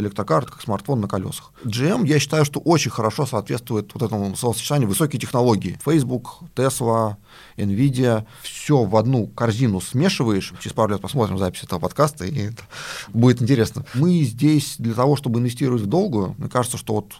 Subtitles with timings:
[0.00, 1.52] электрокар как смартфон на колесах.
[1.64, 5.78] GM, я считаю, что очень хорошо соответствует вот этому словосочетанию высокие технологии.
[5.84, 7.16] Facebook, Tesla,
[7.56, 10.52] Nvidia, все в одну корзину смешиваешь.
[10.60, 12.62] Через пару лет посмотрим запись этого подкаста, и это
[13.08, 13.84] будет интересно.
[13.94, 17.14] Мы здесь для того, чтобы инвестировать в долгую, мне кажется, что вот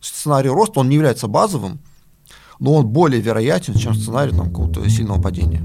[0.00, 1.80] сценарий роста, он не является базовым,
[2.58, 5.62] но он более вероятен, чем сценарий там, какого-то сильного падения.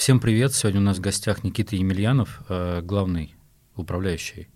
[0.00, 0.54] Всем привет!
[0.54, 3.34] Сегодня у нас в гостях Никита Емельянов, э, главный
[3.76, 4.48] управляющий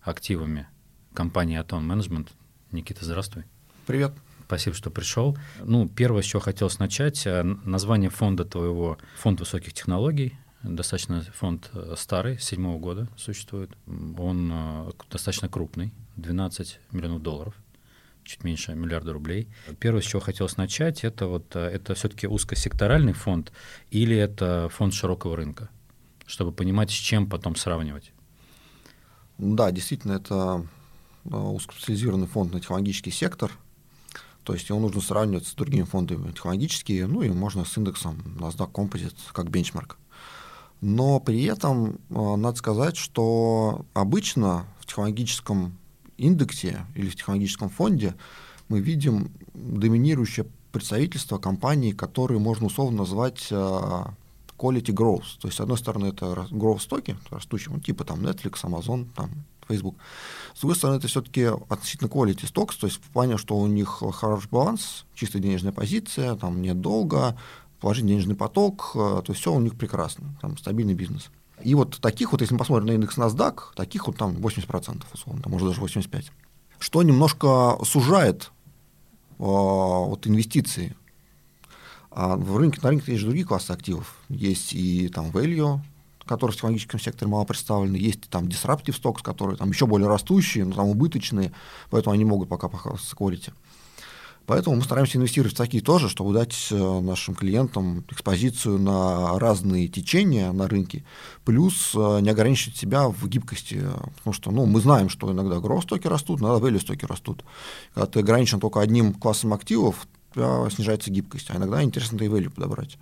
[0.00, 0.66] активами
[1.12, 2.28] компании Atom Management.
[2.72, 3.44] Никита, здравствуй.
[3.86, 4.14] Привет.
[4.46, 5.36] Спасибо, что пришел.
[5.62, 11.68] Ну, первое, с чего хотелось начать, э, название фонда твоего, фонд высоких технологий, достаточно фонд
[11.74, 13.70] э, старый, седьмого года существует.
[13.86, 17.54] Он достаточно крупный, 12 миллионов долларов
[18.28, 19.48] чуть меньше миллиарда рублей.
[19.80, 23.52] Первое, с чего хотелось начать, это вот э, это все-таки узкосекторальный фонд
[23.90, 25.70] или это фонд широкого рынка,
[26.26, 28.12] чтобы понимать, с чем потом сравнивать.
[29.38, 30.66] Да, действительно, это
[31.24, 33.50] э, узкоспециализированный фонд на технологический сектор.
[34.44, 38.72] То есть его нужно сравнивать с другими фондами технологическими, ну и можно с индексом NASDAQ
[38.72, 39.98] Composite как бенчмарк.
[40.80, 45.78] Но при этом э, надо сказать, что обычно в технологическом
[46.18, 48.14] индексе или в технологическом фонде
[48.68, 54.12] мы видим доминирующее представительство компаний, которые можно условно назвать а,
[54.58, 55.40] quality growth.
[55.40, 59.30] То есть, с одной стороны, это growth стоки, растущие, ну, типа там Netflix, Amazon, там,
[59.68, 59.96] Facebook.
[60.54, 64.02] С другой стороны, это все-таки относительно quality stocks, то есть в плане, что у них
[64.12, 67.36] хороший баланс, чистая денежная позиция, там нет долга,
[67.80, 71.30] положительный денежный поток, а, то есть все у них прекрасно, там стабильный бизнес.
[71.62, 75.42] И вот таких вот, если мы посмотрим на индекс NASDAQ, таких вот там 80%, условно,
[75.42, 76.24] там, может даже 85%.
[76.78, 78.48] Что немножко сужает э,
[79.38, 80.96] вот инвестиции.
[82.10, 84.16] А в рынке, на рынке есть другие классы активов.
[84.28, 85.80] Есть и там value,
[86.28, 90.64] которые в технологическом секторе мало представлены, есть там disruptive stocks, которые там еще более растущие,
[90.64, 91.52] но там убыточные,
[91.90, 93.52] поэтому они могут пока похвастаться quality.
[94.48, 99.88] Поэтому мы стараемся инвестировать в такие тоже, чтобы дать э, нашим клиентам экспозицию на разные
[99.88, 101.04] течения на рынке,
[101.44, 103.84] плюс э, не ограничивать себя в гибкости,
[104.16, 107.44] потому что ну, мы знаем, что иногда growth стоки растут, иногда value стоки растут.
[107.92, 112.96] Когда ты ограничен только одним классом активов, снижается гибкость, а иногда интересно и value подобрать.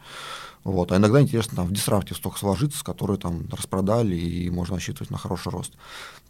[0.64, 0.90] Вот.
[0.90, 5.18] А иногда интересно там, в дисрафте столько сложиться, которые там распродали, и можно рассчитывать на
[5.18, 5.74] хороший рост.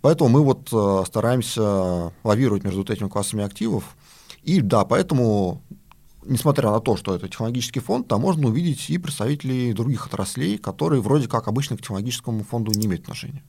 [0.02, 3.96] Поэтому мы вот э, стараемся лавировать между вот этими классами активов,
[4.46, 5.60] и да, поэтому
[6.24, 11.02] несмотря на то, что это технологический фонд, там можно увидеть и представителей других отраслей, которые
[11.02, 13.42] вроде как обычно к технологическому фонду не имеют отношения.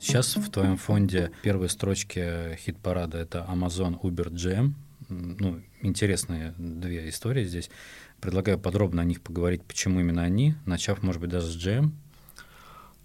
[0.00, 4.72] Сейчас в твоем фонде первые строчки хит-парада— это Amazon, Uber, GM.
[5.08, 7.70] Ну, интересные две истории здесь.
[8.20, 11.92] Предлагаю подробно о них поговорить, почему именно они, начав, может быть, даже с GM.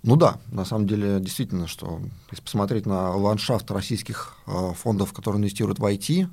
[0.03, 1.99] Ну да, на самом деле действительно, что
[2.31, 6.27] если посмотреть на ландшафт российских э, фондов, которые инвестируют в IT,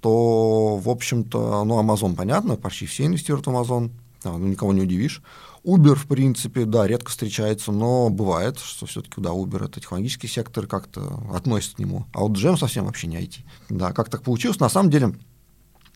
[0.00, 3.90] то, в общем-то, ну, Amazon, понятно, почти все инвестируют в Amazon,
[4.24, 5.22] да, ну, никого не удивишь.
[5.64, 10.66] Uber, в принципе, да, редко встречается, но бывает, что все-таки, да, Uber— это технологический сектор,
[10.66, 12.06] как-то относится к нему.
[12.12, 13.40] А вот Джем совсем вообще не IT.
[13.68, 14.58] Да, как так получилось?
[14.58, 15.14] На самом деле,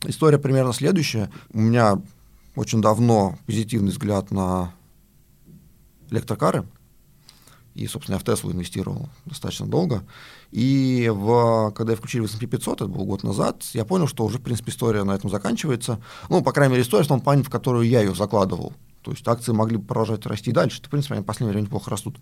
[0.04, 1.30] история примерно следующая.
[1.52, 2.00] У меня
[2.56, 4.74] очень давно позитивный взгляд на
[6.10, 6.64] электрокары—
[7.74, 10.04] и, собственно, я в Теслу инвестировал достаточно долго.
[10.52, 14.24] И в, когда я включили в S&P 500, это был год назад, я понял, что
[14.24, 16.00] уже, в принципе, история на этом заканчивается.
[16.28, 18.72] Ну, по крайней мере, история в том плане, в которую я ее закладывал.
[19.02, 20.80] То есть акции могли продолжать расти дальше.
[20.82, 22.16] В принципе, они в последнее время неплохо растут,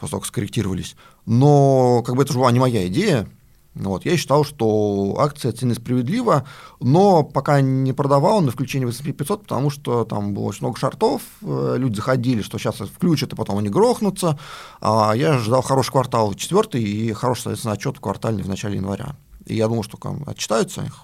[0.00, 0.96] как скорректировались.
[1.24, 3.28] Но как бы это же была не моя идея.
[3.76, 6.46] Вот, я считал, что акция оценена справедливо,
[6.80, 10.78] но пока не продавал на включение в S&P 500, потому что там было очень много
[10.78, 14.38] шартов, э, люди заходили, что сейчас включат, и потом они грохнутся.
[14.80, 19.16] А я ждал хороший квартал четвертый и хороший, соответственно, отчет квартальный в начале января.
[19.44, 21.02] И я думал, что отчитаются их,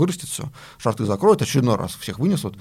[0.00, 0.44] вырастет все,
[0.78, 2.56] шарты закроют, очередной раз всех вынесут,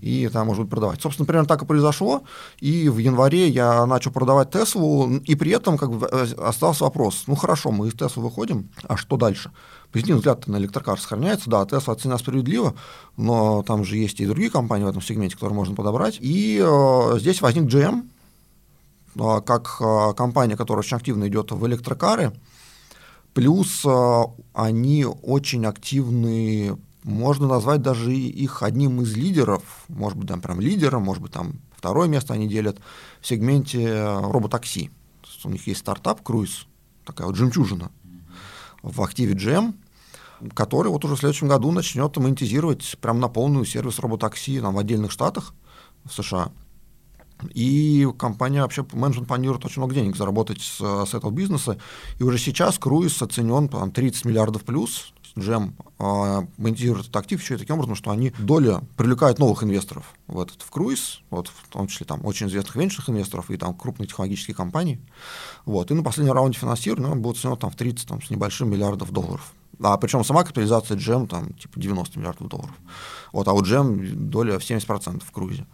[0.00, 1.02] и там, может быть, продавать.
[1.02, 2.22] Собственно, примерно так и произошло,
[2.58, 7.24] и в январе я начал продавать Теслу, и при этом как бы э, остался вопрос,
[7.26, 9.50] ну хорошо, мы из Теслы выходим, а что дальше?
[9.92, 12.74] Позитивный взгляд на электрокар сохраняется, да, Тесла цена справедлива,
[13.16, 17.18] но там же есть и другие компании в этом сегменте, которые можно подобрать, и э,
[17.18, 18.08] здесь возник GM,
[19.16, 22.32] э, как э, компания, которая очень активно идет в электрокары,
[23.34, 24.22] Плюс э,
[24.52, 31.02] они очень активны, можно назвать даже их одним из лидеров, может быть, там прям лидером,
[31.02, 32.78] может быть, там второе место они делят
[33.20, 34.90] в сегменте роботакси.
[35.44, 36.64] У них есть стартап Cruise,
[37.04, 37.90] такая вот жемчужина
[38.82, 39.74] в активе GM,
[40.54, 44.78] который вот уже в следующем году начнет монетизировать прям на полную сервис роботакси там, в
[44.78, 45.54] отдельных штатах
[46.04, 46.52] в США.
[47.52, 51.78] И компания вообще, менеджмент планирует очень много денег заработать с, с этого бизнеса.
[52.18, 55.12] И уже сейчас круиз оценен там, 30 миллиардов плюс.
[55.36, 60.14] Джем э, монетизирует этот актив еще и таким образом, что они доля привлекают новых инвесторов
[60.28, 63.74] в этот в круиз, вот, в том числе там очень известных венчурных инвесторов и там
[63.74, 65.00] крупные технологические компании.
[65.64, 68.70] Вот, и на последнем раунде финансирования он был оценен там, в 30 там, с небольшим
[68.70, 69.52] миллиардов долларов.
[69.84, 72.74] А причем сама капитализация джем там типа 90 миллиардов долларов.
[73.32, 75.66] Вот, а у джем доля в 70% в круизе.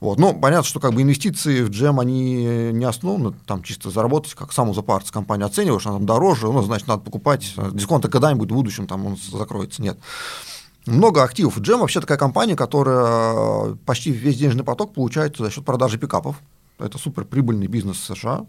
[0.00, 0.18] Вот.
[0.18, 4.52] Ну, понятно, что как бы инвестиции в джем, они не основаны там чисто заработать, как
[4.52, 8.86] саму запарts компания оцениваешь, она там дороже, ну, значит, надо покупать, дисконт когда-нибудь в будущем
[8.86, 9.82] там он закроется.
[9.82, 9.98] Нет.
[10.84, 11.58] Много активов.
[11.58, 16.36] Джем вообще такая компания, которая почти весь денежный поток получает за счет продажи пикапов.
[16.78, 18.46] Это супер прибыльный бизнес США.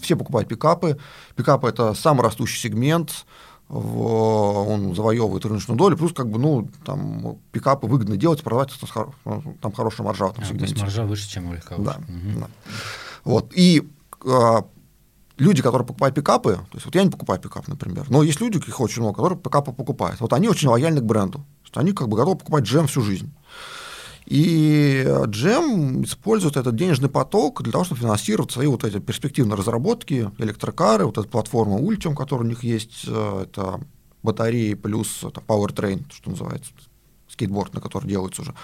[0.00, 0.98] Все покупают пикапы.
[1.36, 3.26] Пикапы– это самый растущий сегмент
[3.70, 8.72] в, он завоевывает рыночную долю, плюс как бы, ну, там, пикапы выгодно делать, продавать,
[9.60, 10.30] там хорошая маржа.
[10.30, 11.84] Там, а, то есть маржа выше, чем у легковых.
[11.84, 12.40] Да, угу.
[12.40, 12.46] да.
[13.22, 13.88] Вот, и
[14.26, 14.64] а,
[15.38, 18.56] люди, которые покупают пикапы, то есть вот я не покупаю пикап, например, но есть люди,
[18.58, 21.44] их очень много, которые пикапы покупают, вот они очень лояльны к бренду,
[21.74, 23.32] они как бы готовы покупать джем всю жизнь.
[24.26, 30.30] И Джем использует этот денежный поток для того, чтобы финансировать свои вот эти перспективные разработки,
[30.38, 33.80] электрокары, вот эта платформа Ultium, которая у них есть, э, это
[34.22, 36.70] батареи плюс это Powertrain, что называется,
[37.28, 38.54] скейтборд, на который делаются уже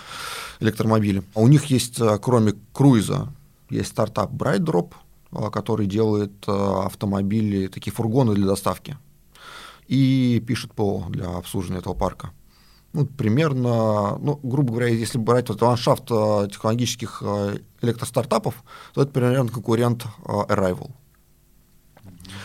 [0.60, 1.22] электромобили.
[1.34, 3.32] А у них есть, э, кроме круиза,
[3.70, 4.92] есть стартап BrightDrop,
[5.32, 8.98] э, который делает автомобили, такие фургоны для доставки,
[9.88, 12.32] и пишет ПО для обслуживания этого парка
[12.96, 18.54] ну, примерно, ну, грубо говоря, если брать вот ландшафт э, технологических э, электростартапов,
[18.94, 20.90] то это примерно конкурент э, Arrival.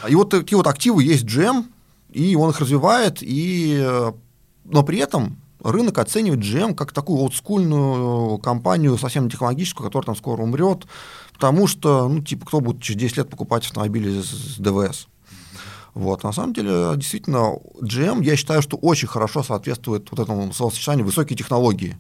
[0.09, 1.67] И вот такие вот активы есть GM,
[2.09, 3.81] и он их развивает, и,
[4.65, 10.41] но при этом рынок оценивает GM как такую олдскульную компанию, совсем технологическую, которая там скоро
[10.41, 10.85] умрет,
[11.33, 15.07] потому что, ну, типа, кто будет через 10 лет покупать автомобили с ДВС?
[15.93, 16.23] Вот.
[16.23, 21.37] На самом деле, действительно, GM, я считаю, что очень хорошо соответствует вот этому словосочетанию высокие
[21.37, 21.97] технологии.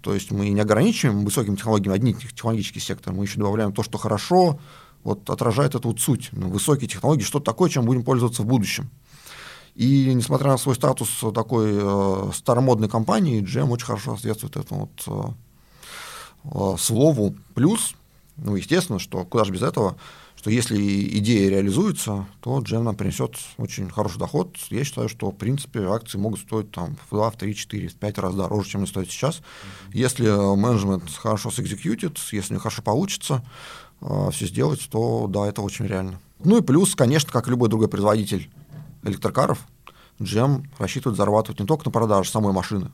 [0.00, 3.96] То есть мы не ограничиваем высокими технологиями одни технологический сектор, мы еще добавляем то, что
[3.96, 4.60] хорошо,
[5.02, 6.28] вот отражает эту вот суть.
[6.32, 8.90] Ну, высокие технологии, что такое, чем будем пользоваться в будущем.
[9.74, 15.36] И несмотря на свой статус такой э, старомодной компании, GM очень хорошо соответствует этому вот,
[16.44, 17.34] э, э, слову.
[17.54, 17.94] Плюс,
[18.36, 19.96] ну, естественно, что куда же без этого,
[20.44, 24.58] что если идея реализуется, то джем нам принесет очень хороший доход.
[24.68, 27.94] Я считаю, что, в принципе, акции могут стоить там, в 2, в 3, 4, в
[27.94, 29.40] 5 раз дороже, чем они стоят сейчас.
[29.94, 33.42] Если менеджмент хорошо сэкзекьютит, если хорошо получится
[34.02, 36.20] э, все сделать, то да, это очень реально.
[36.40, 38.50] Ну и плюс, конечно, как любой другой производитель
[39.02, 39.66] электрокаров,
[40.18, 42.90] GM рассчитывает зарабатывать не только на продаже самой машины,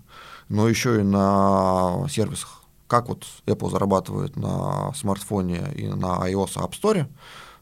[0.48, 2.59] но еще и на сервисах
[2.90, 7.06] как вот Apple зарабатывает на смартфоне и на iOS App Store,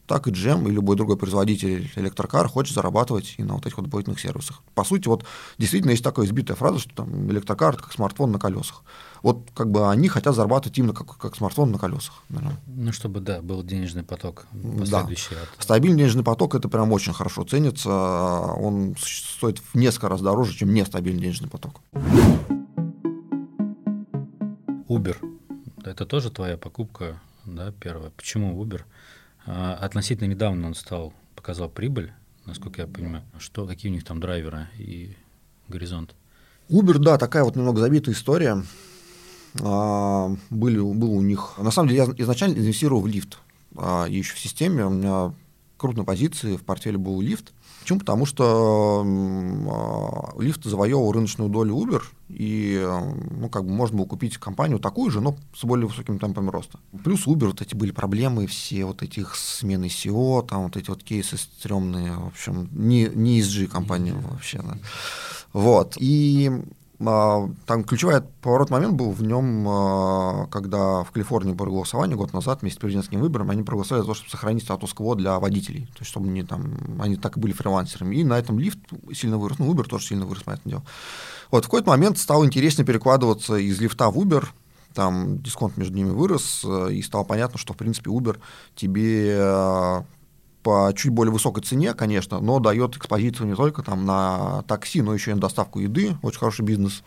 [0.07, 3.85] так и GM и любой другой производитель электрокар хочет зарабатывать и на вот этих вот
[3.85, 4.63] дополнительных сервисах.
[4.73, 5.23] По сути, вот
[5.59, 8.81] действительно есть такая избитая фраза, что там электрокар это как смартфон на колесах.
[9.21, 12.23] Вот как бы они хотят зарабатывать именно как, как смартфон на колесах.
[12.29, 12.59] Наверное.
[12.65, 14.47] Ну, чтобы, да, был денежный поток
[14.79, 15.35] последующий.
[15.35, 15.43] Да.
[15.43, 15.63] От...
[15.63, 17.91] Стабильный денежный поток это прям очень хорошо ценится.
[17.91, 21.81] Он стоит в несколько раз дороже, чем нестабильный денежный поток.
[24.89, 25.17] Uber.
[25.85, 28.09] Это тоже твоя покупка, да, первая.
[28.09, 28.81] Почему Uber?
[29.45, 32.11] А, относительно недавно он стал, показал прибыль,
[32.45, 33.23] насколько я понимаю.
[33.37, 35.15] Что, какие у них там драйверы и
[35.67, 36.15] горизонт?
[36.69, 38.63] Uber, да, такая вот немного забитая история.
[39.61, 41.57] А, были, был у них...
[41.59, 43.37] На самом деле, я изначально инвестировал в лифт.
[43.77, 45.33] А, еще в системе у меня
[45.79, 47.53] крупной позиции в портфеле был лифт.
[47.81, 47.99] Почему?
[47.99, 49.03] Потому что
[50.37, 52.85] э, лифт завоевывал рыночную долю Uber, и
[53.31, 56.79] ну, как бы можно было купить компанию такую же, но с более высокими темпами роста.
[57.03, 61.03] Плюс Uber, вот эти были проблемы, все вот этих смены SEO, там вот эти вот
[61.03, 64.59] кейсы стрёмные, в общем, не, не ESG компания вообще.
[64.59, 64.77] Да.
[65.53, 65.95] Вот.
[65.97, 66.61] И а,
[66.99, 72.61] там ключевой поворот момент был в нем, а, когда в Калифорнии было голосование год назад
[72.61, 76.09] вместе с президентским выбором, они проголосовали за то, чтобы сохранить статус-кво для водителей, то есть
[76.09, 78.17] чтобы они там, они так и были фрилансерами.
[78.17, 78.79] И на этом лифт
[79.13, 80.83] сильно вырос, ну, Uber тоже сильно вырос, понятное дело.
[81.51, 84.45] Вот в какой-то момент стало интереснее перекладываться из лифта в Uber,
[84.93, 88.39] там дисконт между ними вырос, э, и стало понятно, что, в принципе, Uber
[88.75, 90.03] тебе а,
[90.63, 95.13] по чуть более высокой цене, конечно, но дает экспозицию не только там на такси, но
[95.13, 97.03] еще и на доставку еды, очень хороший бизнес.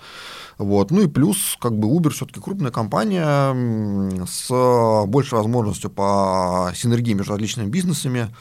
[0.58, 0.90] Вот.
[0.90, 7.32] Ну и плюс, как бы Uber все-таки крупная компания с большей возможностью по синергии между
[7.32, 8.34] различными бизнесами.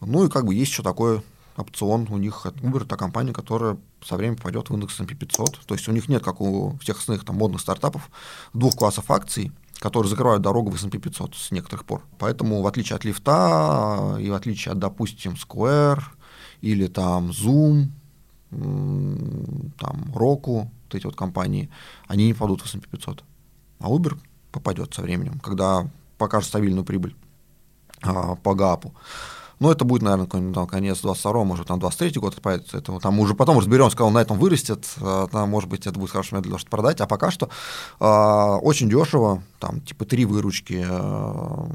[0.00, 1.22] Ну и как бы есть еще такой
[1.56, 2.46] опцион у них.
[2.62, 5.60] Uber– это компания, которая со временем попадет в индекс S&P 500.
[5.66, 8.10] То есть у них нет, как у всех остальных там, модных стартапов,
[8.52, 12.02] двух классов акций– которые закрывают дорогу в S&P 500 с некоторых пор.
[12.18, 16.02] Поэтому в отличие от лифта и в отличие от, допустим, Square
[16.60, 17.88] или там Zoom,
[18.50, 21.70] там Roku, вот эти вот компании,
[22.06, 23.24] они не попадут в S&P 500.
[23.80, 24.18] А Uber
[24.52, 27.16] попадет со временем, когда покажет стабильную прибыль
[28.02, 28.94] а, по ГАПу.
[29.60, 32.38] Но это будет, наверное, там, конец 22 может, там 23 год.
[32.42, 34.86] Это, там уже потом разберемся, когда он на этом вырастет.
[35.00, 37.00] А, там, может быть, это будет хороший для того, чтобы продать.
[37.02, 37.50] А пока что
[38.00, 38.04] э,
[38.62, 41.66] очень дешево, там, типа, три выручки э,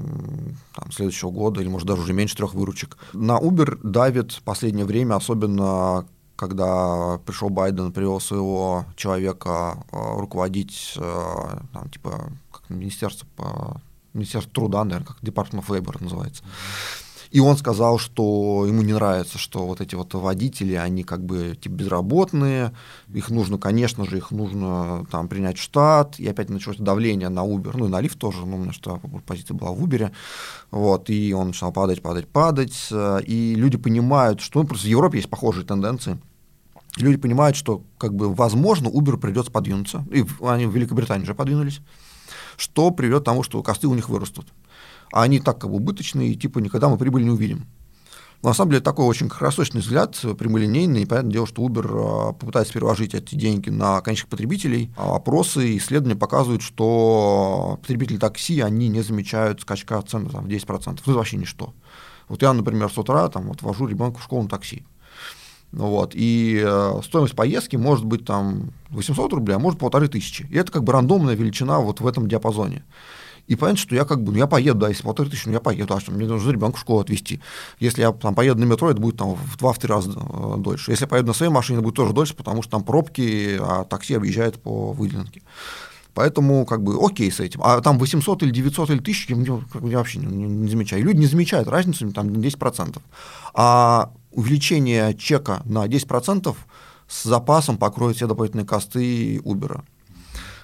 [0.76, 2.98] там, следующего года, или, может, даже уже меньше трех выручек.
[3.14, 11.60] На Uber давит последнее время, особенно когда пришел Байден, привел своего человека э, руководить, э,
[11.72, 13.82] там, типа, как министерство по
[14.14, 16.42] Министерство труда, наверное, как Department of Labor называется.
[17.36, 21.58] И он сказал, что ему не нравится, что вот эти вот водители, они как бы
[21.60, 22.72] типа безработные,
[23.14, 27.42] их нужно, конечно же, их нужно там принять в штат, и опять началось давление на
[27.42, 30.14] Uber, ну и на Lyft тоже, ну, что позиция была в Uber,
[30.72, 32.88] вот, и он начал падать, падать, падать,
[33.28, 36.18] и люди понимают, что, ну, просто в Европе есть похожие тенденции,
[36.96, 41.82] люди понимают, что как бы возможно Uber придется подвинуться, и они в Великобритании уже подвинулись,
[42.56, 44.48] что приведет к тому, что косты у них вырастут.
[45.12, 47.66] А они так как бы убыточные, и типа никогда мы прибыль не увидим.
[48.42, 52.34] Но на самом деле такой очень краткосрочный взгляд, прямолинейный, и понятное дело, что Uber а,
[52.34, 54.92] попытается переложить эти деньги на конечных потребителей.
[54.98, 60.48] А опросы и исследования показывают, что потребители такси, они не замечают скачка цен там, в
[60.48, 60.68] 10%.
[60.86, 61.74] Ну, это вообще ничто.
[62.28, 64.84] Вот я, например, с утра там, вот, вожу ребенка в школу на такси.
[65.72, 70.48] Ну, вот, и э, стоимость поездки может быть там 800 рублей, а может полторы тысячи.
[70.50, 72.84] И это как бы рандомная величина вот в этом диапазоне.
[73.48, 75.60] И понятно, что я как бы, ну я поеду, да, если полторы тысячи, ну я
[75.60, 77.42] поеду, а что, мне нужно ребенка в школу отвезти.
[77.80, 80.92] Если я там поеду на метро, это будет там в два-три раза э, дольше.
[80.92, 83.84] Если я поеду на своей машине, это будет тоже дольше, потому что там пробки, а
[83.84, 85.42] такси объезжает по выделенке.
[86.16, 87.62] Поэтому, как бы, окей с этим.
[87.62, 91.02] А там 800 или 900 или 1000 я, я вообще не, не, не замечаю.
[91.02, 93.02] И люди не замечают разницу, там 10%.
[93.54, 96.56] А увеличение чека на 10%
[97.08, 99.82] с запасом покроет все дополнительные косты Uber.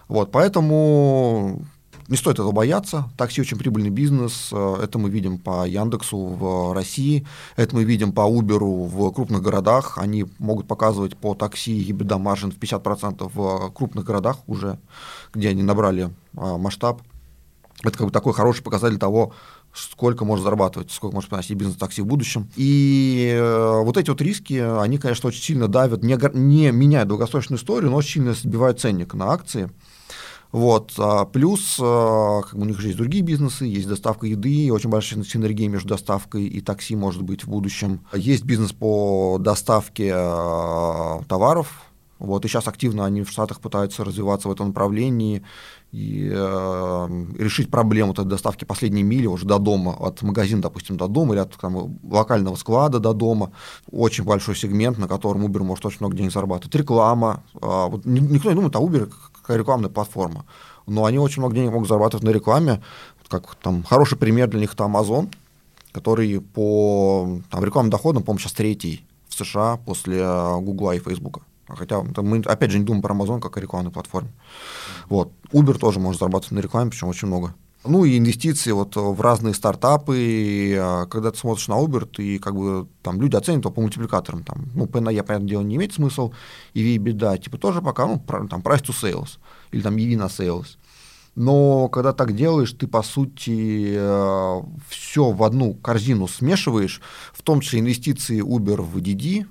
[0.07, 1.65] Вот, поэтому
[2.07, 3.09] не стоит этого бояться.
[3.17, 4.51] Такси очень прибыльный бизнес.
[4.51, 9.97] Это мы видим по Яндексу в России, это мы видим по Uber в крупных городах.
[9.97, 14.79] Они могут показывать по такси EBITDA маржин в 50% в крупных городах уже,
[15.33, 17.01] где они набрали а, масштаб.
[17.83, 19.33] Это как бы такой хороший показатель того,
[19.73, 22.49] сколько может зарабатывать, сколько может приносить бизнес такси в будущем.
[22.55, 27.59] И э, вот эти вот риски, они, конечно, очень сильно давят, не, не меняют долгосрочную
[27.59, 29.69] историю, но очень сильно сбивают ценник на акции.
[30.51, 30.93] Вот.
[30.97, 34.89] А плюс э, как бы у них же есть другие бизнесы, есть доставка еды, очень
[34.89, 38.01] большая синергия между доставкой и такси может быть в будущем.
[38.13, 41.90] Есть бизнес по доставке э, товаров,
[42.21, 45.43] вот, и сейчас активно они в Штатах пытаются развиваться в этом направлении
[45.91, 47.07] и э,
[47.39, 51.41] решить проблему этой доставки последней мили уже до дома, от магазина, допустим, до дома, или
[51.41, 53.53] от там, локального склада до дома.
[53.91, 56.75] Очень большой сегмент, на котором Uber может очень много денег зарабатывать.
[56.75, 57.43] Реклама.
[57.55, 59.11] Э, вот никто не думает о Uber
[59.41, 60.45] как рекламная платформа,
[60.85, 62.83] но они очень много денег могут зарабатывать на рекламе.
[63.29, 65.33] Как там хороший пример для них это Amazon,
[65.91, 70.23] который по там, рекламным доходам, по-моему, сейчас третий в США после
[70.59, 71.41] Google и Facebook.
[71.75, 74.31] Хотя мы, опять же, не думаем про Amazon как о рекламной платформе.
[75.09, 75.31] Вот.
[75.51, 77.53] Uber тоже может зарабатывать на рекламе, причем очень много.
[77.83, 80.17] Ну и инвестиции вот в разные стартапы.
[80.19, 83.81] И, а, когда ты смотришь на Uber, ты как бы там люди оценят его по
[83.81, 84.43] мультипликаторам.
[84.43, 86.31] Там, ну, P я, понятное дело, не имеет смысл.
[86.73, 89.39] И беда, типа тоже пока, ну, там, price to sales.
[89.71, 90.77] Или там EV на sales.
[91.35, 97.01] Но когда так делаешь, ты, по сути, э, все в одну корзину смешиваешь,
[97.33, 99.47] в том числе инвестиции Uber в DD,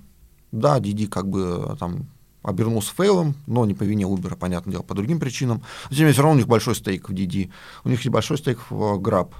[0.53, 2.07] да, Диди как бы э, там
[2.43, 5.63] обернулся фейлом, но не по вине Uber, понятное дело, по другим причинам.
[5.91, 7.51] Но, тем все равно у них большой стейк в Диди.
[7.85, 9.33] У них есть большой стейк в э, Grab.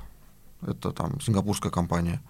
[0.63, 2.21] Это там сингапурская компания.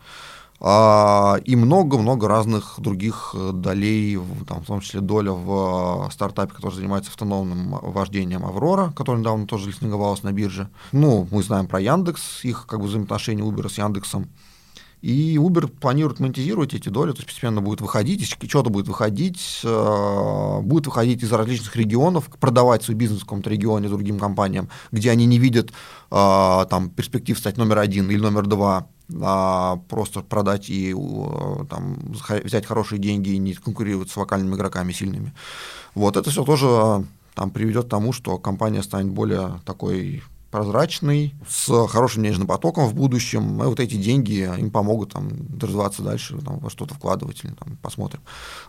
[0.62, 6.74] А, и много-много разных других э, долей, там, в том числе доля в стартапе, который
[6.74, 10.68] занимается автономным вождением Аврора, который недавно тоже листинговалась на бирже.
[10.92, 14.28] Ну, мы знаем про Яндекс, их как бы взаимоотношения Uber с Яндексом.
[15.02, 20.60] И Uber планирует монетизировать эти доли, то есть постепенно будет выходить, что-то будет выходить, э,
[20.62, 25.24] будет выходить из различных регионов, продавать свой бизнес в каком-то регионе другим компаниям, где они
[25.24, 28.88] не видят э, там, перспектив стать номер один или номер два,
[29.22, 31.96] а просто продать и э, там,
[32.44, 35.32] взять хорошие деньги и не конкурировать с локальными игроками сильными.
[35.94, 41.86] Вот это все тоже там, приведет к тому, что компания станет более такой прозрачный, с
[41.86, 45.30] хорошим денежным потоком в будущем, и вот эти деньги им помогут там,
[45.60, 48.20] развиваться дальше, там, во что-то вкладывать, или там, посмотрим.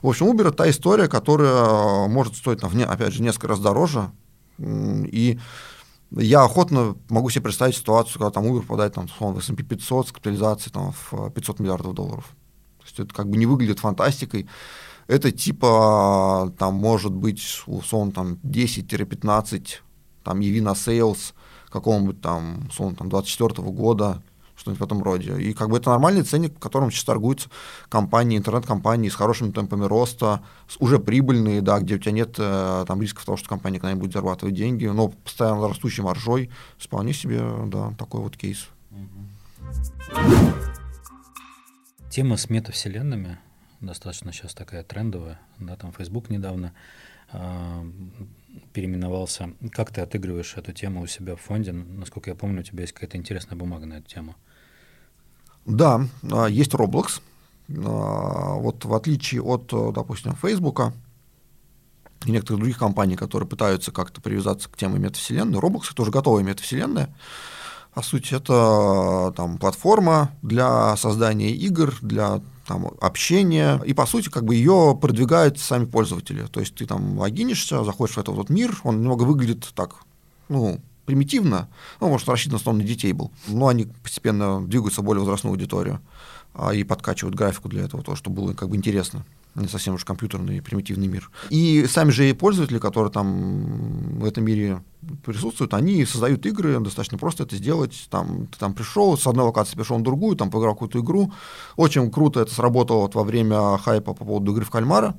[0.01, 4.11] В общем, Uber– это та история, которая может стоить, там, опять же, несколько раз дороже,
[4.59, 5.39] и
[6.11, 10.11] я охотно могу себе представить ситуацию, когда там Uber попадает там, в S&P 500 с
[10.11, 12.25] капитализацией там, в 500 миллиардов долларов.
[12.79, 14.47] То есть это как бы не выглядит фантастикой.
[15.07, 19.67] Это типа там может быть условно там 10-15
[20.23, 21.33] там EV на sales
[21.71, 24.21] какого-нибудь там условно там 24 года
[24.61, 25.41] что-нибудь в этом роде.
[25.41, 27.49] И как бы это нормальный ценник, в котором сейчас торгуются
[27.89, 30.41] компании, интернет-компании с хорошими темпами роста,
[30.79, 34.13] уже прибыльные, да, где у тебя нет э, там рисков того, что компания когда-нибудь будет
[34.13, 38.67] зарабатывать деньги, но постоянно растущей маржой, вполне себе, да, такой вот кейс.
[42.09, 43.39] Тема с метавселенными
[43.79, 46.73] достаточно сейчас такая трендовая, да, там Facebook недавно
[47.31, 47.91] э,
[48.73, 49.53] переименовался.
[49.71, 51.71] Как ты отыгрываешь эту тему у себя в фонде?
[51.71, 54.35] Насколько я помню, у тебя есть какая-то интересная бумага на эту тему.
[55.65, 57.21] Да, а, есть Roblox.
[57.69, 60.93] А, вот в отличие от, допустим, Facebook
[62.25, 66.43] и некоторых других компаний, которые пытаются как-то привязаться к теме метавселенной, Roblox— это уже готовая
[66.43, 67.13] метавселенная.
[67.93, 74.45] По сути, это там платформа для создания игр, для там, общения, и, по сути, как
[74.45, 76.45] бы ее продвигают сами пользователи.
[76.47, 79.95] То есть ты там логинишься, заходишь в этот вот мир, он немного выглядит так,
[80.49, 81.67] ну, примитивно,
[81.99, 85.53] ну, может, рассчитан в основном на детей был, но они постепенно двигаются в более возрастную
[85.53, 85.99] аудиторию
[86.53, 89.25] а, и подкачивают графику для этого, то, чтобы было как бы интересно
[89.55, 91.29] не совсем уж компьютерный примитивный мир.
[91.49, 94.81] И сами же пользователи, которые там в этом мире
[95.25, 98.07] присутствуют, они создают игры, достаточно просто это сделать.
[98.09, 101.33] Там, ты там пришел, с одной локации перешел на другую, там поиграл какую-то игру.
[101.75, 105.15] Очень круто это сработало вот во время хайпа по поводу игры в кальмара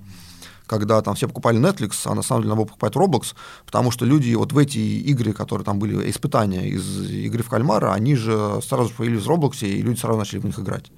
[0.73, 3.35] когда там все покупали Netflix, а на самом деле надо было покупать Roblox,
[3.67, 7.93] потому что люди вот в эти игры, которые там были, испытания из игры в кальмара,
[7.93, 10.91] они же сразу появились в Roblox, и люди сразу начали в них играть.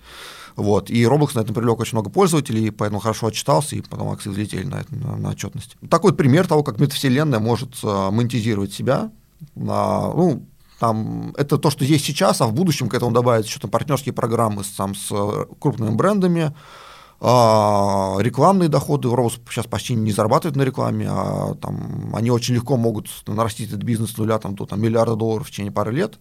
[0.57, 0.91] Вот.
[0.91, 4.65] И Roblox на этом привлек очень много пользователей, поэтому хорошо отчитался, и потом акции взлетели
[4.65, 5.77] на, на, на отчетность.
[5.91, 9.11] Такой пример того, как метавселенная может э, монетизировать себя.
[9.55, 10.47] На, ну,
[10.79, 14.13] там, это то, что есть сейчас, а в будущем к этому добавятся еще там партнерские
[14.13, 16.55] программы с, там, с э, крупными брендами,
[17.27, 22.77] а, рекламные доходы Робос сейчас почти не зарабатывают на рекламе, а там, они очень легко
[22.77, 26.19] могут нарастить этот бизнес с нуля там, до там, миллиарда долларов в течение пары лет.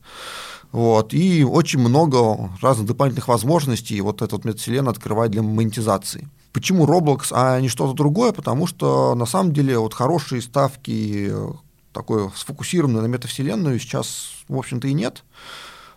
[0.73, 6.27] Вот, и очень много разных дополнительных возможностей вот этот метавселенная открывает для монетизации.
[6.51, 8.31] Почему Roblox, а не что-то другое?
[8.31, 11.31] Потому что на самом деле вот хорошие ставки
[11.91, 15.23] такой сфокусированные на метавселенную сейчас, в общем-то, и нет.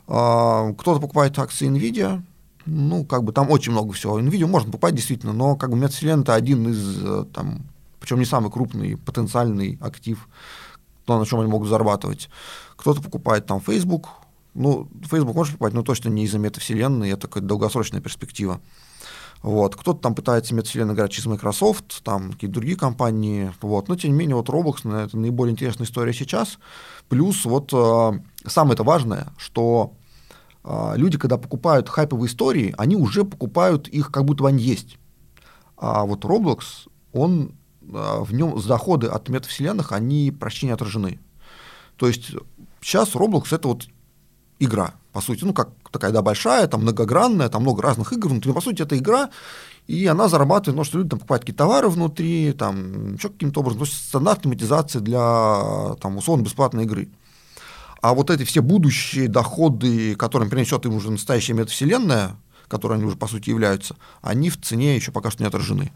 [0.08, 2.22] А, кто-то покупает акции NVIDIA,
[2.66, 4.20] ну, как бы там очень много всего.
[4.20, 7.62] NVIDIA можно покупать действительно, но как бы метавселенная это один из, э, там,
[7.98, 10.28] причем не самый крупный потенциальный актив,
[11.06, 12.28] то, на чем они могут зарабатывать.
[12.76, 14.10] Кто-то покупает там Facebook,
[14.56, 18.60] ну, Facebook можно покупать, но точно не из-за метавселенной, это какая-то долгосрочная перспектива.
[19.42, 19.76] Вот.
[19.76, 23.52] Кто-то там пытается метавселенной играть через Microsoft, там какие-то другие компании.
[23.60, 23.88] Вот.
[23.88, 26.58] Но, тем не менее, вот Roblox это наиболее интересная история сейчас.
[27.08, 28.12] Плюс вот э,
[28.46, 29.92] самое это важное, что
[30.68, 34.98] а, люди, когда покупают хайповые истории, они уже покупают их, как будто бы они есть.
[35.76, 37.52] А вот Roblox, он,
[37.92, 41.20] а, в нем заходы от метавселенных, они почти не отражены.
[41.96, 42.32] То есть
[42.82, 43.86] сейчас Roblox это вот
[44.58, 48.48] игра, по сути, ну как такая, да, большая, там многогранная, там много разных игр внутри,
[48.48, 49.30] но по сути это игра,
[49.86, 53.80] и она зарабатывает, ну, что люди там покупают какие-то товары внутри, там еще каким-то образом,
[53.80, 57.08] то есть стандартная монетизация для, там, условно, бесплатной игры.
[58.02, 62.36] А вот эти все будущие доходы, которые принесет им уже настоящая метавселенная,
[62.68, 65.92] которые они уже по сути являются, они в цене еще пока что не отражены.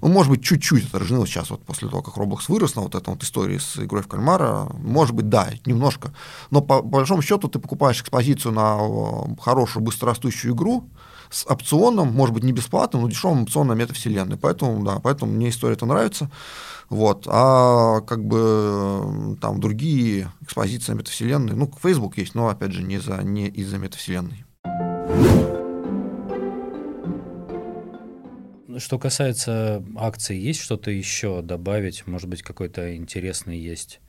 [0.00, 2.94] Ну, может быть, чуть-чуть отражены вот сейчас, вот после того, как Roblox вырос на вот
[2.94, 6.14] этой вот истории с игрой в кальмара, может быть, да, немножко.
[6.50, 10.88] Но по, по большому счету ты покупаешь экспозицию на хорошую, быстрорастущую игру
[11.30, 14.36] с опционом, может быть, не бесплатным, но дешевым опционом метавселенной.
[14.36, 16.30] Поэтому, да, поэтому мне история это нравится.
[16.88, 17.26] Вот.
[17.28, 23.22] А как бы там другие экспозиции метавселенной, ну, Facebook есть, но опять же не, за,
[23.22, 24.44] не из-за метавселенной.
[28.78, 32.06] Что касается акций, есть что-то еще добавить?
[32.06, 34.00] Может быть, какой-то интересный есть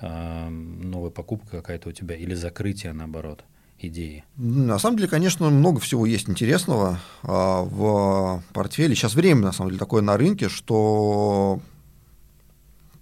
[0.00, 3.44] э, новая покупка какая-то у тебя или закрытие, наоборот,
[3.78, 4.24] идеи?
[4.36, 8.94] На самом деле, конечно, много всего есть интересного э, в портфеле.
[8.94, 11.60] Сейчас время, на самом деле, такое на рынке, что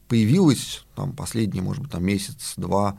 [0.09, 2.99] появилось там последний, может быть, там месяц-два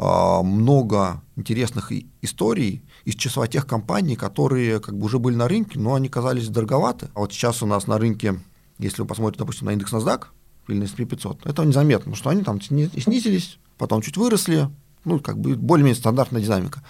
[0.00, 5.78] а, много интересных историй из числа тех компаний, которые как бы уже были на рынке,
[5.78, 7.08] но они казались дороговаты.
[7.14, 8.38] А вот сейчас у нас на рынке,
[8.78, 10.24] если вы посмотрите, допустим, на индекс NASDAQ
[10.68, 14.68] или на S&P 500, это незаметно, потому что они там снизились, потом чуть выросли,
[15.06, 16.84] ну, как бы более-менее стандартная динамика.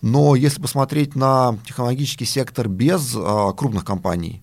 [0.00, 4.42] Но если посмотреть на технологический сектор без а, крупных компаний,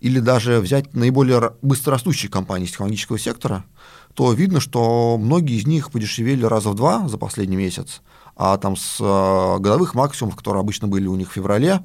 [0.00, 3.64] или даже взять наиболее быстрорастущие компании из технологического сектора,
[4.12, 8.02] то видно, что многие из них подешевели раза в два за последний месяц,
[8.36, 11.82] а там с э, годовых максимумов, которые обычно были у них в феврале,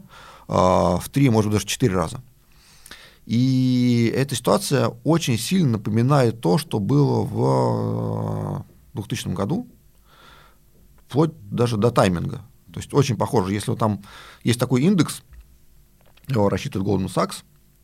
[0.47, 2.21] э, в три, может быть, даже четыре раза.
[3.25, 9.67] И эта ситуация очень сильно напоминает то, что было в 2000 э, году,
[11.07, 12.41] вплоть даже до тайминга.
[12.73, 14.01] То есть очень похоже, если вот там
[14.43, 15.23] есть такой индекс,
[16.27, 17.43] его рассчитывает Goldman Sachs,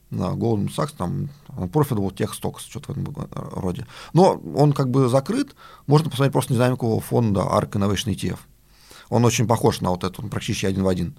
[0.10, 3.86] на Goldman Sachs, там Profitable Tech Stocks, что-то в этом роде.
[4.14, 8.40] Но он как бы закрыт, можно посмотреть просто динамику фонда ARK Innovation ETF.
[9.10, 11.18] Он очень похож на вот этот, он практически один в один.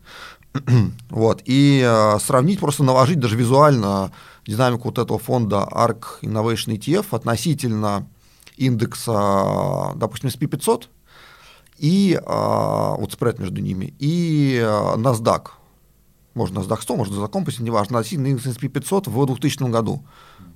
[1.11, 1.43] вот.
[1.45, 4.13] И э, сравнить, просто наложить даже визуально
[4.47, 8.07] динамику вот этого фонда ARK Innovation ETF относительно
[8.57, 10.89] индекса, допустим, SP 500
[11.79, 15.49] и э, вот спред между ними, и э, NASDAQ,
[16.35, 20.05] можно NASDAQ 100, можно NASDAQ Composite, неважно, относительно индекс S&P 500 в 2000 году.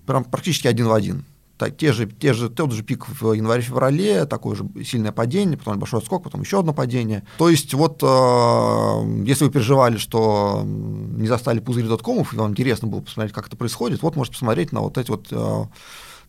[0.07, 1.25] Прям практически один в один.
[1.63, 5.79] Так, те же, те же, тот же пик в январе-феврале, такое же сильное падение, потом
[5.79, 7.23] большой отскок, потом еще одно падение.
[7.39, 12.89] То есть вот э, если вы переживали, что не застали пузырь доткомов, и вам интересно
[12.89, 15.65] было посмотреть, как это происходит, вот можете посмотреть на вот эти вот э,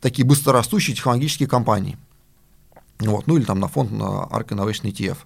[0.01, 1.97] такие быстрорастущие технологические компании.
[2.99, 5.17] Вот, ну или там на фонд на ARK Innovation ETF.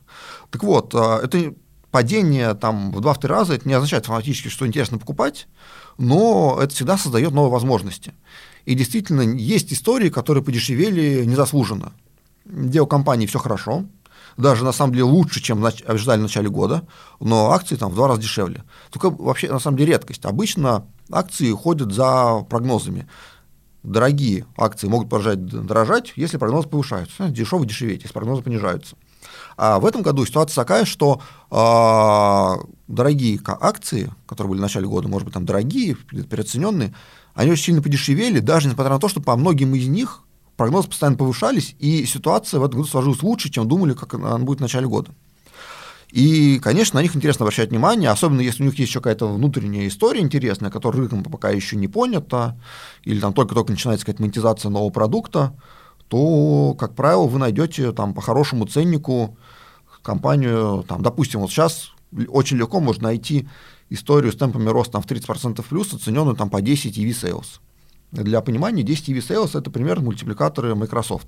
[0.52, 1.54] Так вот, э, это
[1.92, 5.50] падение там в 2-3 раза, это не означает автоматически, что интересно покупать,
[5.98, 8.14] но это всегда создает новые возможности.
[8.68, 11.94] И действительно, есть истории, которые подешевели незаслуженно,
[12.44, 13.86] где у компании все хорошо,
[14.36, 16.86] даже на самом деле лучше, чем ожидали в начале года,
[17.22, 18.66] но акции там в два раза дешевле.
[18.92, 20.26] Только вообще на самом деле редкость.
[20.26, 23.08] Обычно акции ходят за прогнозами.
[23.84, 27.30] Дорогие акции могут продолжать дорожать, если прогнозы повышаются.
[27.30, 28.98] Дешевые дешеветь, если прогнозы понижаются.
[29.58, 35.08] А в этом году ситуация такая, что э, дорогие акции, которые были в начале года,
[35.08, 36.94] может быть, там дорогие, переоцененные,
[37.34, 40.22] они очень сильно подешевели, даже несмотря на то, что по многим из них
[40.58, 44.60] прогнозы постоянно повышались, и ситуация в этом году сложилась лучше, чем думали, как она будет
[44.60, 45.12] в начале года.
[46.12, 49.88] И, конечно, на них интересно обращать внимание, особенно если у них есть еще какая-то внутренняя
[49.88, 52.58] история интересная, которая рынком пока еще не понята,
[53.04, 55.54] или там только-только начинается какая-то монетизация нового продукта,
[56.08, 59.38] то, как правило, вы найдете там по хорошему ценнику
[60.02, 61.92] компанию, там, допустим, вот сейчас
[62.30, 63.48] очень легко можно найти
[63.90, 67.60] историю с темпами роста там, в 30% плюс, оцененную там, по 10 EV Sales.
[68.12, 71.28] Для понимания, 10 EV Sales– это примерно мультипликаторы Microsoft.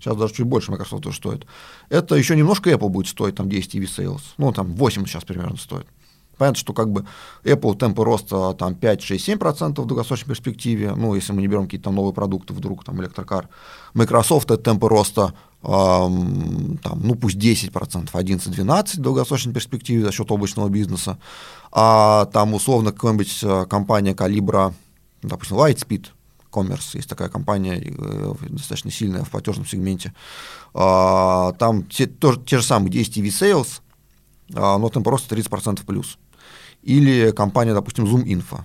[0.00, 1.46] Сейчас даже чуть больше Microsoft стоит.
[1.88, 4.22] Это еще немножко Apple будет стоить, там 10 EV Sales.
[4.36, 5.86] Ну, там 8 сейчас примерно стоит.
[6.42, 7.06] Понятно, что как бы
[7.44, 11.66] Apple темпы роста там 5, 6, 7% в долгосрочной перспективе, ну, если мы не берем
[11.66, 13.48] какие-то новые продукты, вдруг там электрокар.
[13.94, 20.32] Microsoft это темпы роста эм, там, ну, пусть 10%, 11-12 в долгосрочной перспективе за счет
[20.32, 21.16] облачного бизнеса,
[21.70, 24.74] а там условно какая-нибудь э, компания калибра,
[25.22, 26.06] допустим, Lightspeed,
[26.50, 30.12] Commerce, есть такая компания э, достаточно сильная в платежном сегменте,
[30.74, 33.80] э, там те, тоже, те же самые 10 EV Sales,
[34.48, 36.18] э, но там просто 30% плюс.
[36.82, 38.60] Или компания, допустим, Zoom Info.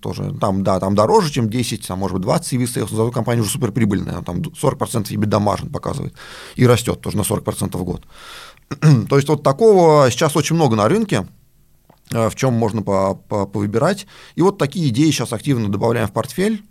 [0.00, 3.10] Тоже, там, да, там дороже, чем 10, там, может быть, 20 CV sales, но зато
[3.10, 6.14] компания уже суперприбыльная, там 40% EBITDA margin показывает
[6.54, 8.04] и растет тоже на 40% в год.
[9.08, 11.26] То есть вот такого сейчас очень много на рынке,
[12.12, 14.06] э, в чем можно по -по повыбирать.
[14.34, 16.62] И вот такие идеи сейчас активно добавляем в портфель.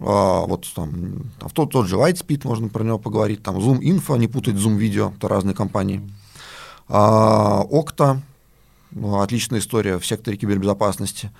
[0.00, 3.80] А, вот там, там в тот, тот же Lightspeed можно про него поговорить, там Zoom
[3.80, 6.00] Info, не путать Zoom Video, это разные компании.
[6.88, 8.22] А, Okta, ну,
[8.94, 11.30] отличная история в секторе кибербезопасности.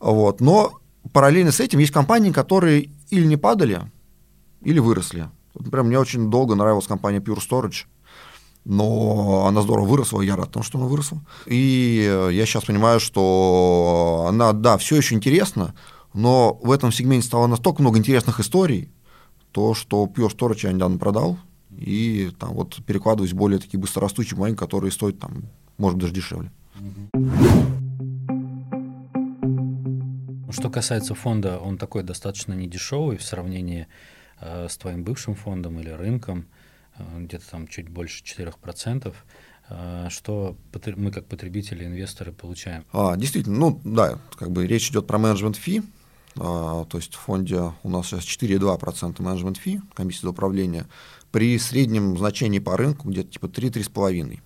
[0.00, 0.40] Вот.
[0.40, 0.80] Но
[1.12, 3.80] параллельно с этим есть компании, которые или не падали,
[4.62, 5.28] или выросли.
[5.54, 7.86] Например, мне очень долго нравилась компания Pure Storage,
[8.64, 11.20] но она здорово выросла, я рад тому, что она выросла.
[11.46, 15.74] И я сейчас понимаю, что она, да, все еще интересна,
[16.12, 18.90] но в этом сегменте стало настолько много интересных историй,
[19.52, 21.38] то, что Pure Storage я недавно продал,
[21.70, 25.44] и там вот перекладываюсь более такие быстрорастущие маленькие, которые стоят там,
[25.78, 26.50] может даже дешевле.
[30.50, 33.88] Что касается фонда, он такой достаточно недешевый в сравнении
[34.40, 36.46] э, с твоим бывшим фондом или рынком,
[36.96, 39.14] э, где-то там чуть больше 4%.
[39.68, 40.56] Э, что
[40.96, 42.84] мы как потребители, инвесторы получаем?
[42.92, 45.82] А, действительно, ну да, как бы речь идет про менеджмент фи,
[46.38, 50.86] а, то есть в фонде у нас сейчас 4,2% менеджмент фи, комиссия за управление,
[51.32, 54.40] при среднем значении по рынку где-то типа 3-3,5%.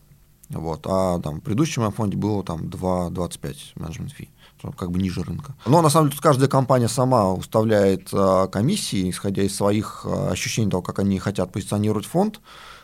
[0.50, 0.84] Вот.
[0.86, 4.28] А там, в предыдущем фонде было там 2,25 менеджмент фи,
[4.76, 5.54] как бы ниже рынка.
[5.64, 10.30] Но на самом деле тут каждая компания сама уставляет а, комиссии, исходя из своих а,
[10.30, 12.40] ощущений того, как они хотят позиционировать фонд.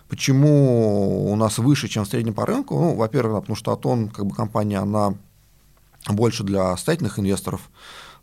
[0.09, 2.79] Почему у нас выше, чем в среднем по рынку?
[2.79, 5.14] Ну, во-первых, потому что Атон, как бы компания, она
[6.09, 7.68] больше для состоятельных инвесторов,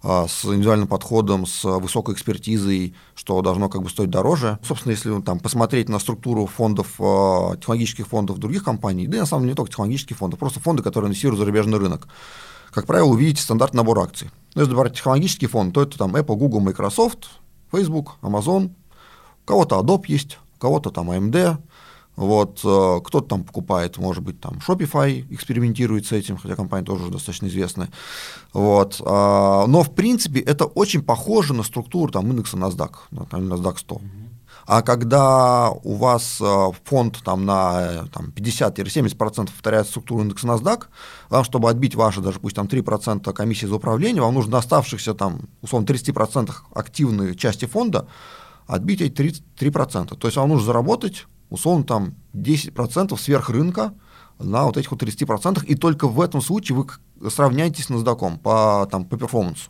[0.04, 4.60] с индивидуальным подходом, с высокой экспертизой, что должно как бы стоить дороже.
[4.62, 9.26] Собственно, если там посмотреть на структуру фондов, а, технологических фондов других компаний, да и на
[9.26, 12.10] самом деле не только технологических фондов, просто фонды, которые инвестируют в зарубежный рынок,
[12.72, 14.30] как правило, увидите стандартный набор акций.
[14.56, 17.30] Но если брать технологический фонд, то это там Apple, Google, Microsoft,
[17.72, 18.72] Facebook, Amazon,
[19.44, 21.58] у кого-то Adobe есть, у кого-то там AMD,
[22.16, 27.04] вот, э, кто-то там покупает, может быть, там Shopify экспериментирует с этим, хотя компания тоже
[27.04, 27.90] уже достаточно известная.
[28.54, 32.92] Вот, а, но, в принципе, это очень похоже на структуру там, индекса NASDAQ,
[33.30, 34.02] там, NASDAQ 100.
[34.66, 40.84] А когда у вас э, фонд там, на там, 50-70% повторяет структуру индекса NASDAQ,
[41.30, 45.42] вам, чтобы отбить ваши даже пусть там 3% комиссии за управление, вам нужно оставшихся там,
[45.62, 48.08] условно, 30% активной части фонда
[48.68, 50.16] отбить эти 3%.
[50.16, 53.94] То есть вам нужно заработать условно там 10% сверх рынка
[54.40, 58.88] на вот этих вот 30%, и только в этом случае вы сравняетесь с NASDAQ по,
[58.90, 59.70] там, по перформансу.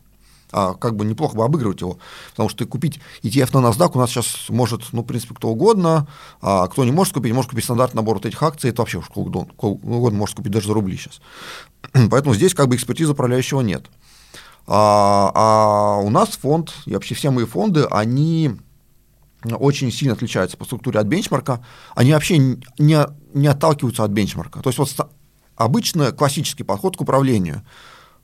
[0.55, 1.97] А, как бы неплохо бы обыгрывать его,
[2.29, 6.07] потому что купить ETF на NASDAQ у нас сейчас может, ну, в принципе, кто угодно,
[6.41, 9.51] а кто не может купить, может купить стандартный набор вот этих акций, это вообще угодно,
[9.57, 11.21] кто угодно может купить даже за рубли сейчас.
[12.11, 13.87] Поэтому здесь как бы экспертизы управляющего нет.
[14.67, 18.51] А, а у нас фонд, и вообще все мои фонды, они
[19.51, 21.63] очень сильно отличаются по структуре от бенчмарка,
[21.95, 24.61] они вообще не, не отталкиваются от бенчмарка.
[24.61, 25.09] То есть вот
[25.55, 27.63] обычно классический подход к управлению.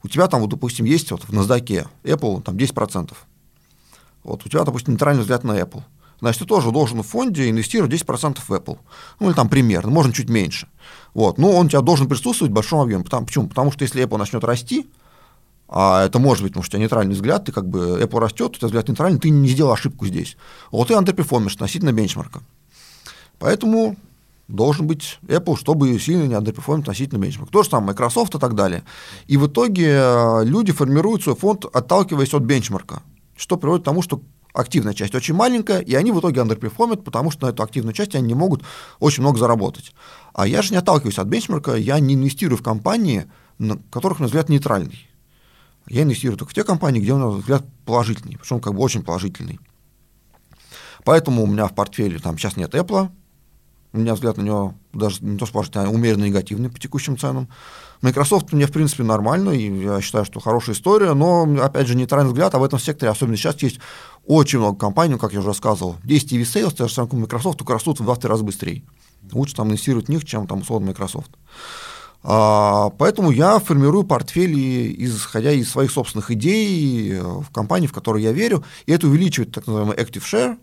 [0.03, 3.13] У тебя там, вот, допустим, есть вот в NASDAQ Apple там 10%.
[4.23, 5.83] Вот у тебя, допустим, нейтральный взгляд на Apple.
[6.21, 8.77] Значит, ты тоже должен в фонде инвестировать 10% в Apple.
[9.19, 10.67] Ну, или там примерно, можно чуть меньше.
[11.13, 11.37] Вот.
[11.37, 13.03] Но он у тебя должен присутствовать в большом объеме.
[13.03, 13.47] Потому, почему?
[13.47, 14.89] Потому что если Apple начнет расти,
[15.71, 18.55] а это может быть, потому что у тебя нейтральный взгляд, ты как бы Apple растет,
[18.55, 20.35] у тебя взгляд нейтральный, ты не сделал ошибку здесь.
[20.71, 22.41] Вот ты underperform ишь относительно бенчмарка.
[23.37, 23.95] Поэтому
[24.47, 27.53] должен быть Apple, чтобы сильно не underperform ить относительно бенчмарка.
[27.53, 28.83] То же самое Microsoft и так далее.
[29.27, 33.03] И в итоге э, люди формируют свой фонд, отталкиваясь от бенчмарка,
[33.37, 37.29] что приводит к тому, что активная часть очень маленькая, и они в итоге андерперформят, потому
[37.29, 38.63] что на эту активную часть они не могут
[38.99, 39.93] очень много заработать.
[40.33, 43.27] А я же не отталкиваюсь от бенчмарка, я не инвестирую в компании,
[43.59, 45.08] на которых, на взгляд, нейтральный
[45.87, 49.03] я инвестирую только в те компании, где у меня взгляд положительный, причем как бы очень
[49.03, 49.59] положительный.
[51.03, 53.09] Поэтому у меня в портфеле там сейчас нет Apple,
[53.91, 57.49] у меня взгляд на него даже не то что а умеренно негативный по текущим ценам.
[58.01, 62.29] Microsoft мне, в принципе, нормально, и я считаю, что хорошая история, но, опять же, нейтральный
[62.29, 63.79] взгляд, а в этом секторе, особенно сейчас, есть
[64.25, 65.97] очень много компаний, как я уже рассказывал.
[66.03, 68.83] 10 EV Sales, те же самые Microsoft, только растут в 2-3 раза быстрее.
[69.33, 71.31] Лучше там инвестировать в них, чем там условно Microsoft.
[72.21, 78.21] А, поэтому я формирую портфели, исходя из своих собственных идей э, в компании, в которой
[78.21, 80.57] я верю, и это увеличивает так называемый active share,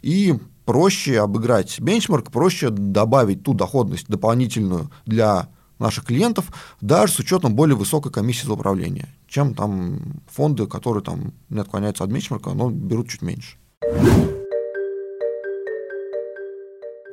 [0.00, 7.54] и проще обыграть бенчмарк, проще добавить ту доходность дополнительную для наших клиентов, даже с учетом
[7.54, 12.70] более высокой комиссии за управление, чем там фонды, которые там не отклоняются от бенчмарка, но
[12.70, 13.58] берут чуть меньше.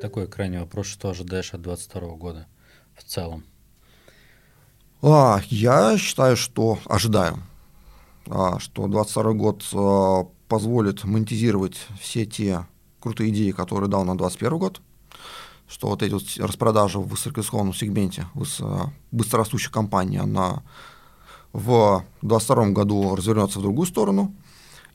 [0.00, 2.46] Такой крайний вопрос, что ожидаешь от 2022 года
[2.94, 3.44] в целом?
[5.06, 7.36] А, я считаю, что ожидаю,
[8.26, 12.66] а, что 2022 год а, позволит монетизировать все те
[13.00, 14.80] крутые идеи, которые дал на 2021 год,
[15.68, 18.26] что вот эти вот распродажи в высокорискованном сегменте
[19.12, 20.62] быстрорастущих компаний, она
[21.52, 24.34] в 2022 году развернется в другую сторону.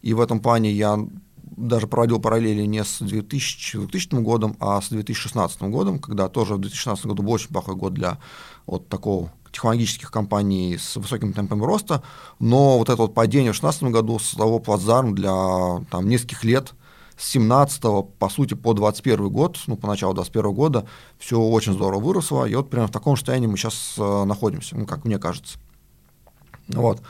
[0.02, 0.98] И в этом плане я
[1.36, 6.60] даже проводил параллели не с 2000, 2000 годом, а с 2016 годом, когда тоже в
[6.62, 8.18] 2016 году был очень плохой год для
[8.66, 12.02] вот такого технологических компаний с высоким темпом роста,
[12.40, 16.74] но вот это вот падение в 2016 году создало плацдарм для там, нескольких лет,
[17.18, 17.82] с 17
[18.18, 22.56] по сути, по 21 год, ну, по началу 21 года, все очень здорово выросло, и
[22.56, 25.60] вот примерно в таком состоянии мы сейчас э, находимся, ну, как мне кажется.
[26.70, 27.02] Вот.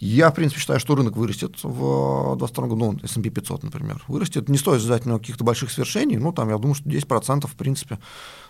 [0.00, 4.48] Я, в принципе, считаю, что рынок вырастет в 2022 году, ну, S&P 500, например, вырастет.
[4.48, 7.98] Не стоит ну, каких-то больших свершений, ну, там, я думаю, что 10%, в принципе,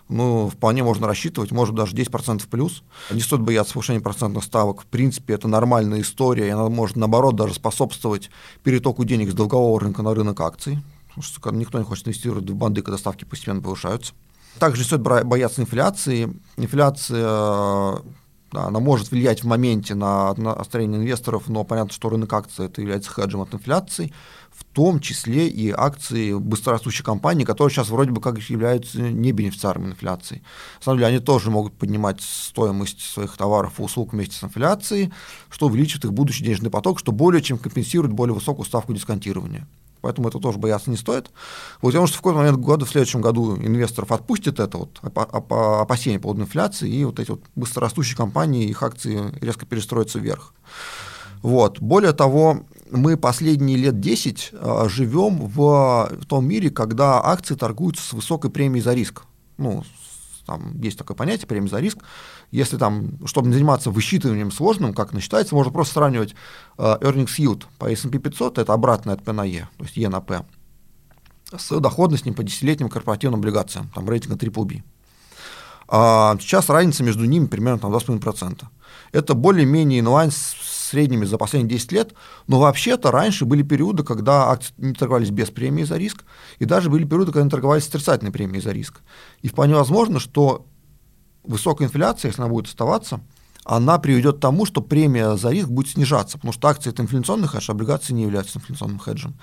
[0.09, 2.85] ну, вполне можно рассчитывать, может, даже 10% плюс.
[3.11, 4.83] Не стоит бояться повышения процентных ставок.
[4.83, 8.31] В принципе, это нормальная история, и она может, наоборот, даже способствовать
[8.63, 12.55] перетоку денег с долгового рынка на рынок акций, потому что никто не хочет инвестировать в
[12.55, 14.13] банды, когда ставки постепенно повышаются.
[14.61, 16.33] Также не стоит бояться инфляции.
[16.57, 17.99] Инфляция
[18.53, 22.81] да, она может влиять в моменте на настроение инвесторов, но понятно, что рынок акций это
[22.81, 24.13] является хеджем от инфляции,
[24.51, 29.87] в том числе и акции быстрорастущих компаний, которые сейчас вроде бы как являются не бенефициарами
[29.87, 30.43] инфляции.
[30.81, 35.13] На самом деле они тоже могут поднимать стоимость своих товаров и услуг вместе с инфляцией,
[35.49, 39.67] что увеличит их будущий денежный поток, что более чем компенсирует более высокую ставку дисконтирования.
[40.01, 41.31] Поэтому это тоже бояться не стоит.
[41.83, 46.19] Вот потому что в какой-то момент года, в следующем году инвесторов отпустит это вот опасение
[46.19, 50.55] по поводу инфляции, и вот эти вот быстрорастущие компании, их акции резко перестроятся вверх.
[51.43, 51.81] Вот.
[51.81, 58.03] Более того, мы последние лет 10 э, живем в, в том мире, когда акции торгуются
[58.03, 59.23] с высокой премией за риск.
[59.57, 59.85] Ну,
[60.47, 61.99] там есть такое понятие премия за риск.
[62.51, 66.35] Если там, чтобы не заниматься высчитыванием сложным, как оно считается, можно просто сравнивать
[66.79, 70.09] э, earnings yield по S&P 500, это обратное от P на E, то есть E
[70.09, 70.45] на P,
[71.57, 74.83] с доходностью по десятилетним корпоративным облигациям, там рейтинга BBB.
[75.93, 78.63] А сейчас разница между ними примерно там, 2,5%.
[79.13, 80.55] Это более-менее инлайн с
[80.91, 82.15] средними за последние 10 лет,
[82.47, 86.25] но вообще-то раньше были периоды, когда акции не торговались без премии за риск,
[86.59, 89.01] и даже были периоды, когда они торговались с отрицательной премией за риск.
[89.43, 90.67] И вполне возможно, что
[91.43, 93.21] высокая инфляция, если она будет оставаться,
[93.65, 97.49] она приведет к тому, что премия за риск будет снижаться, потому что акции– это инфляционный
[97.49, 99.35] хедж, а облигации не являются инфляционным хеджем.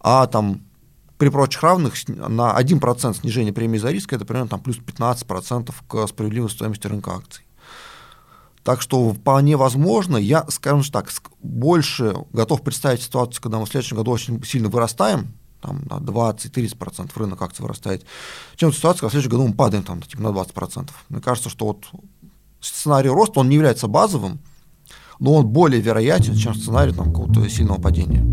[0.00, 0.62] А там
[1.18, 6.06] при прочих равных на 1% снижения премии за риск– это примерно там, плюс 15% к
[6.06, 7.44] справедливой стоимости рынка акций.
[8.62, 11.10] Так что вполне возможно, я, скажем так,
[11.42, 17.10] больше готов представить ситуацию, когда мы в следующем году очень сильно вырастаем, там на 20-30%
[17.16, 18.04] рынок акций вырастает,
[18.56, 20.90] чем ситуация, когда в следующем году мы падаем там, типа, на 20%.
[21.08, 21.86] Мне кажется, что вот
[22.60, 24.38] сценарий роста, он не является базовым,
[25.20, 28.24] но он более вероятен, чем сценарий там, какого-то сильного падения.